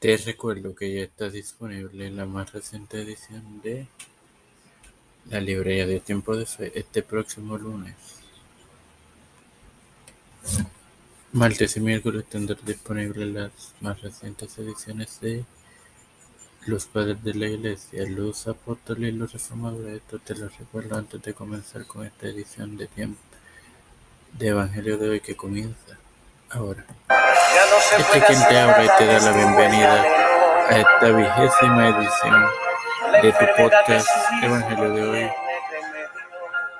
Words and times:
Te 0.00 0.16
recuerdo 0.16 0.74
que 0.74 0.94
ya 0.94 1.02
está 1.02 1.28
disponible 1.28 2.10
la 2.10 2.24
más 2.24 2.54
reciente 2.54 3.02
edición 3.02 3.60
de 3.60 3.86
la 5.28 5.42
librería 5.42 5.86
de 5.86 6.00
Tiempo 6.00 6.34
de 6.34 6.46
Fe 6.46 6.72
este 6.74 7.02
próximo 7.02 7.58
lunes. 7.58 7.94
Martes 11.32 11.76
y 11.76 11.80
miércoles 11.80 12.24
tendrán 12.30 12.64
disponibles 12.64 13.28
las 13.28 13.74
más 13.82 14.00
recientes 14.00 14.56
ediciones 14.56 15.20
de 15.20 15.44
Los 16.64 16.86
Padres 16.86 17.22
de 17.22 17.34
la 17.34 17.48
Iglesia, 17.48 18.08
los 18.08 18.48
Apóstoles 18.48 19.12
y 19.12 19.16
los 19.18 19.34
Reformadores. 19.34 19.96
Esto 19.96 20.18
te 20.18 20.34
lo 20.34 20.48
recuerdo 20.48 20.96
antes 20.96 21.20
de 21.20 21.34
comenzar 21.34 21.84
con 21.84 22.06
esta 22.06 22.26
edición 22.26 22.78
de 22.78 22.86
Tiempo 22.86 23.20
de 24.32 24.48
Evangelio 24.48 24.96
de 24.96 25.10
hoy 25.10 25.20
que 25.20 25.36
comienza 25.36 25.98
ahora. 26.48 26.86
Este 27.50 28.20
quien 28.26 28.48
te 28.48 28.60
habla 28.60 28.84
y 28.84 28.88
te 28.96 29.06
da 29.06 29.18
la 29.18 29.32
bienvenida 29.32 30.04
a 30.68 30.76
esta 30.76 31.06
vigésima 31.10 31.88
edición 31.88 32.50
de 33.22 33.32
tu 33.32 33.44
podcast 33.56 34.08
Evangelio 34.40 34.90
de 34.90 35.02
hoy 35.02 35.30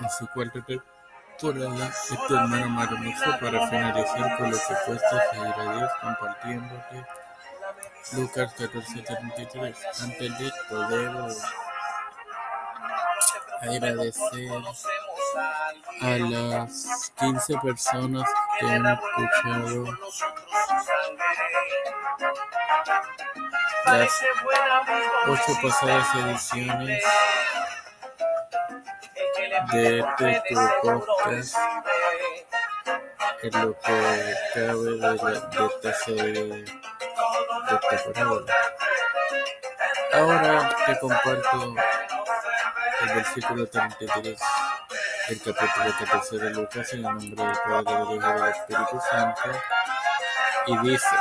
en 0.00 0.10
su 0.10 0.26
cuarta 0.28 0.64
temporada. 0.64 1.88
Este 1.88 2.34
hermano 2.34 2.68
maravilloso 2.70 3.38
para 3.40 3.68
finalizar 3.68 4.38
con 4.38 4.50
lo 4.50 4.56
que 4.56 4.74
cuesta 4.86 5.22
seguir 5.32 5.54
a 5.54 5.76
Dios 5.76 5.90
compartiéndote 6.00 7.06
Lucas 8.12 8.54
14:33. 8.56 9.76
Antes 10.02 10.38
de 10.38 10.46
esto 10.46 10.88
debo 10.88 11.28
agradecer 13.60 14.50
a 16.00 16.18
las 16.18 17.12
15 17.18 17.58
personas 17.58 18.28
que 18.58 18.66
han 18.66 18.86
escuchado 18.86 19.84
las 23.86 24.12
ocho 25.26 25.52
pasadas 25.62 26.14
ediciones 26.14 27.04
de 29.72 29.98
este 29.98 30.56
podcast 30.82 31.56
en 33.42 33.62
lo 33.62 33.78
que 33.78 34.34
cabe 34.54 34.84
de, 34.84 34.96
la, 34.96 35.12
de 35.12 35.66
esta 35.66 35.92
serie 36.04 36.32
de. 36.32 36.64
Ahora 40.12 40.76
te 40.86 40.98
comparto 40.98 41.74
el 43.02 43.14
versículo 43.14 43.66
33 43.66 44.38
del 45.28 45.40
capítulo 45.40 45.94
14 45.98 46.38
de 46.38 46.50
Lucas 46.50 46.92
en 46.92 46.98
el 46.98 47.04
nombre 47.04 47.28
del 47.28 47.36
Padre, 47.36 47.94
del 47.94 48.02
Hijo 48.02 48.14
y 48.14 48.40
del 48.40 48.48
Espíritu 48.50 49.00
Santo 49.10 49.42
y 50.66 50.78
dice 50.88 51.16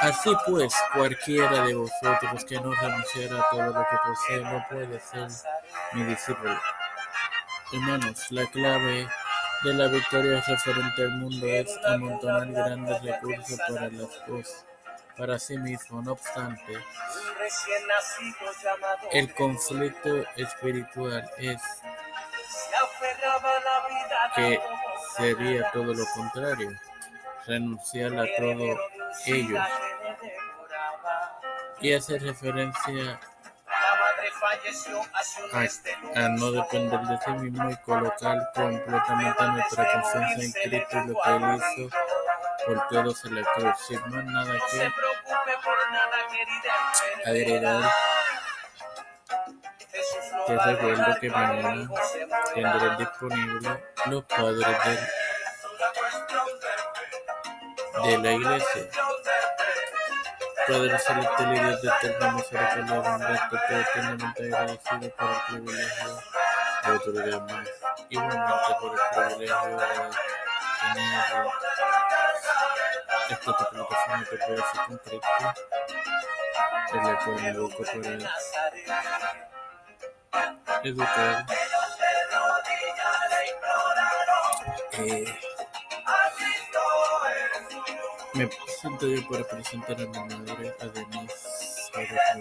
Así 0.00 0.30
pues, 0.46 0.74
cualquiera 0.94 1.64
de 1.66 1.74
vosotros 1.74 2.44
que 2.46 2.58
no 2.58 2.72
renunciara 2.72 3.38
a 3.38 3.50
todo 3.50 3.66
lo 3.66 3.86
que 3.90 3.96
posee 4.06 4.40
no 4.40 4.64
puede 4.70 4.98
ser 4.98 5.28
mi 5.92 6.04
discípulo. 6.04 6.58
Hermanos, 7.70 8.30
la 8.30 8.46
clave 8.46 9.06
de 9.62 9.74
la 9.74 9.88
victoria 9.88 10.42
referente 10.46 11.02
al 11.02 11.10
mundo 11.18 11.46
es 11.46 11.78
amontonar 11.84 12.50
grandes 12.50 13.02
recursos 13.02 13.58
para 13.68 13.90
las 13.90 14.16
cosas, 14.26 14.64
para 15.18 15.38
sí 15.38 15.58
mismo. 15.58 16.00
No 16.00 16.12
obstante, 16.12 16.72
el 19.12 19.34
conflicto 19.34 20.24
espiritual 20.36 21.30
es 21.36 21.60
que 24.34 24.60
sería 25.16 25.70
todo 25.72 25.94
lo 25.94 26.04
contrario, 26.14 26.70
renunciar 27.46 28.12
a 28.18 28.26
todo 28.36 28.78
ello 29.26 29.62
y 31.80 31.94
hace 31.94 32.18
referencia 32.18 33.20
a, 36.14 36.28
no 36.28 36.52
depender 36.52 37.00
de 37.00 37.18
sí 37.24 37.30
mismo 37.32 37.70
y 37.70 37.76
colocar 37.78 38.50
completamente 38.54 39.44
nuestra 39.44 39.92
confianza 39.92 40.42
en 40.42 40.52
Cristo 40.52 40.98
y 40.98 41.08
lo 41.08 41.14
que 41.22 41.30
Él 41.30 41.56
hizo 41.56 41.96
por 42.66 42.88
todos 42.88 43.24
en 43.24 43.34
la 43.36 43.42
cruz. 43.42 43.74
Sin 43.86 44.00
más 44.00 44.24
nada 44.24 44.54
que 44.70 44.92
agregar, 47.30 47.90
te 50.46 50.56
recuerdo 50.56 51.20
que 51.20 51.30
mañana 51.30 51.88
tendré 52.54 52.96
disponible 52.96 53.84
los 54.06 54.24
padres 54.24 54.76
de, 58.04 58.10
de 58.10 58.18
la 58.18 58.32
iglesia. 58.32 58.82
Padre 60.66 60.98
celestial 60.98 61.56
y 61.56 61.58
Dios 61.58 61.82
de 61.82 61.88
eterna 61.88 62.32
misericordia 62.32 62.96
abundante, 62.96 63.56
estoy 63.56 63.80
eternamente 63.80 64.42
agradecido 64.44 65.16
por 65.16 65.28
el 65.30 65.40
privilegio 65.46 66.08
de 66.84 66.90
otorgarme, 66.92 67.64
igualmente 68.08 68.72
por 68.80 68.90
el 68.92 68.98
privilegio 69.14 69.76
de 69.76 69.86
tener 70.94 71.46
esta 73.30 73.44
tu 73.44 73.64
plataforma 73.70 74.24
que 74.28 74.36
puede 74.36 74.56
ser 74.56 74.80
con 74.86 74.96
Cristo, 74.98 75.54
en 76.92 77.04
la 77.04 77.18
cual 77.18 77.36
me 77.36 77.48
educo 77.48 77.84
para 80.80 80.88
educar. 80.88 81.46
Eh, 84.92 85.24
me 88.34 88.46
presento 88.46 89.06
yo 89.06 89.28
para 89.28 89.44
presentar 89.44 89.96
a 89.96 90.06
mi 90.06 90.06
madre, 90.06 90.76
a 90.80 90.86
Denise 90.86 91.50
a 91.94 92.40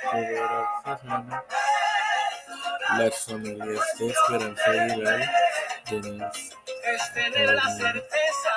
Serrano, 0.00 1.44
las 2.98 3.24
familias 3.24 3.84
de 3.98 4.06
Esperanza 4.08 4.70
Aguilar, 4.70 5.30
Denise 5.90 6.60
es 6.84 7.12
tener 7.14 7.50
la 7.54 7.68
certeza, 7.76 8.50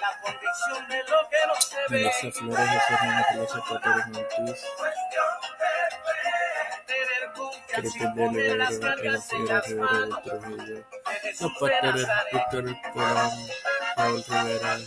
la 0.00 0.20
convicción 0.22 0.88
de 0.88 0.98
lo 0.98 1.28
que 1.28 1.46
no 1.46 1.54
se 1.60 1.76
ve. 1.76 1.84
Melissa 1.90 2.30
Flores, 2.30 2.68
Jesús 2.70 3.00
Ramos, 3.00 3.26
Teresa 3.28 3.60
Pateros 3.68 4.06
Montis, 4.06 4.66
Cristian 7.74 8.14
de 8.14 8.24
Olivera, 8.24 8.54
Ena 8.54 9.20
Figueroa 9.20 9.60
Rivera 9.60 10.00
de 10.00 10.22
Trujillo, 10.22 10.84
Los 11.40 11.52
Pateros, 11.58 12.06
Víctor 12.32 12.64
Colón, 12.92 13.30
Raúl 13.96 14.24
Rivera, 14.28 14.78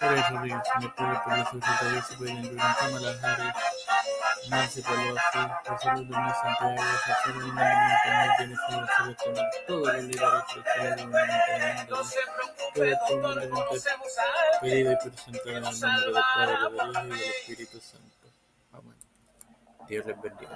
Jorge 0.00 0.22
Rodríguez, 0.30 0.62
Mercurio 0.80 1.20
de 1.92 2.02
Superintendente, 2.02 2.62
Kamala 2.78 3.10
Harris, 3.22 3.54
Nancy 4.48 4.82
Pelosi, 4.82 5.38
Luis 5.68 6.08
Domínguez 6.08 6.36
Santiago, 6.42 6.82
José 6.82 7.30
Luis 7.34 7.54
Jennifer 8.38 8.82
todos 9.66 9.86
los 9.86 10.04
líderes 10.04 10.42
puede 14.60 14.80
y 14.80 14.96
presentar 14.96 15.48
en 15.48 15.56
el 15.56 15.62
nombre 15.62 15.90
del 15.90 16.12
Padre, 16.12 16.52
del 16.52 16.90
Hijo 16.90 17.04
y 17.04 17.08
del 17.08 17.22
Espíritu 17.22 17.80
Santo. 17.80 18.28
Amén. 18.72 18.96
Dios 19.88 20.06
les 20.06 20.20
bendiga. 20.20 20.50